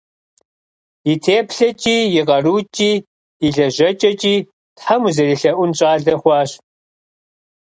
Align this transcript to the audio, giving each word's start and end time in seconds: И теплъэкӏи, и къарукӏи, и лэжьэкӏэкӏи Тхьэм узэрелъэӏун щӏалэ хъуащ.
И 1.11 1.13
теплъэкӏи, 1.23 1.97
и 2.19 2.21
къарукӏи, 2.27 2.91
и 3.45 3.47
лэжьэкӏэкӏи 3.55 4.35
Тхьэм 4.77 5.01
узэрелъэӏун 5.07 5.71
щӏалэ 5.77 6.13
хъуащ. 6.21 6.51